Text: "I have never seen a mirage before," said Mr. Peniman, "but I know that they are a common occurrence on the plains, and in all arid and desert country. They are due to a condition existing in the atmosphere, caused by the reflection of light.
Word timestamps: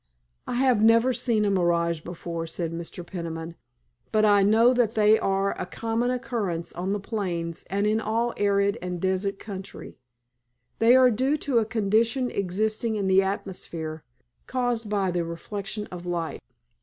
"I 0.47 0.55
have 0.55 0.81
never 0.81 1.13
seen 1.13 1.45
a 1.45 1.51
mirage 1.51 2.01
before," 2.01 2.47
said 2.47 2.71
Mr. 2.71 3.05
Peniman, 3.05 3.53
"but 4.11 4.25
I 4.25 4.41
know 4.41 4.73
that 4.73 4.95
they 4.95 5.19
are 5.19 5.51
a 5.61 5.67
common 5.67 6.09
occurrence 6.09 6.73
on 6.73 6.91
the 6.91 6.99
plains, 6.99 7.65
and 7.69 7.85
in 7.85 8.01
all 8.01 8.33
arid 8.37 8.79
and 8.81 8.99
desert 8.99 9.37
country. 9.37 9.99
They 10.79 10.95
are 10.95 11.11
due 11.11 11.37
to 11.45 11.59
a 11.59 11.65
condition 11.67 12.31
existing 12.31 12.95
in 12.95 13.07
the 13.07 13.21
atmosphere, 13.21 14.03
caused 14.47 14.89
by 14.89 15.11
the 15.11 15.23
reflection 15.23 15.85
of 15.91 16.07
light. 16.07 16.41